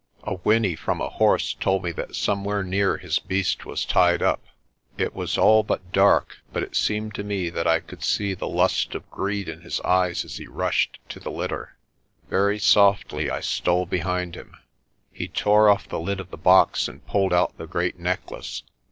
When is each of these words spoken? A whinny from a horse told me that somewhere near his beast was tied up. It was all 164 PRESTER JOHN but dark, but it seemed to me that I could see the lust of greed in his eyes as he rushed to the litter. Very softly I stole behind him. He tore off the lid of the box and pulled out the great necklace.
A 0.23 0.33
whinny 0.37 0.75
from 0.75 0.99
a 0.99 1.09
horse 1.09 1.53
told 1.53 1.83
me 1.83 1.91
that 1.91 2.15
somewhere 2.15 2.63
near 2.63 2.97
his 2.97 3.19
beast 3.19 3.67
was 3.67 3.85
tied 3.85 4.23
up. 4.23 4.41
It 4.97 5.13
was 5.13 5.37
all 5.37 5.61
164 5.61 5.61
PRESTER 5.61 5.95
JOHN 5.95 6.21
but 6.23 6.25
dark, 6.25 6.37
but 6.53 6.63
it 6.63 6.75
seemed 6.75 7.13
to 7.13 7.23
me 7.23 7.51
that 7.51 7.67
I 7.67 7.79
could 7.81 8.03
see 8.03 8.33
the 8.33 8.47
lust 8.47 8.95
of 8.95 9.07
greed 9.11 9.47
in 9.47 9.61
his 9.61 9.79
eyes 9.81 10.25
as 10.25 10.37
he 10.37 10.47
rushed 10.47 10.97
to 11.09 11.19
the 11.19 11.29
litter. 11.29 11.75
Very 12.31 12.57
softly 12.57 13.29
I 13.29 13.41
stole 13.41 13.85
behind 13.85 14.33
him. 14.33 14.55
He 15.13 15.27
tore 15.27 15.69
off 15.69 15.87
the 15.87 15.99
lid 15.99 16.19
of 16.19 16.31
the 16.31 16.35
box 16.35 16.87
and 16.87 17.05
pulled 17.05 17.31
out 17.31 17.55
the 17.59 17.67
great 17.67 17.99
necklace. 17.99 18.63